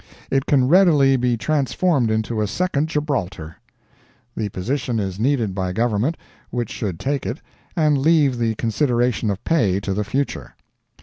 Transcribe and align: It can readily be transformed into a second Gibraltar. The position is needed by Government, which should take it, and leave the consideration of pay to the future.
It 0.31 0.47
can 0.47 0.67
readily 0.67 1.15
be 1.15 1.37
transformed 1.37 2.09
into 2.09 2.41
a 2.41 2.47
second 2.47 2.89
Gibraltar. 2.89 3.57
The 4.35 4.49
position 4.49 4.99
is 4.99 5.19
needed 5.19 5.53
by 5.53 5.73
Government, 5.73 6.17
which 6.49 6.71
should 6.71 6.99
take 6.99 7.23
it, 7.23 7.39
and 7.75 7.99
leave 7.99 8.39
the 8.39 8.55
consideration 8.55 9.29
of 9.29 9.43
pay 9.43 9.79
to 9.81 9.93
the 9.93 10.03
future. 10.03 10.55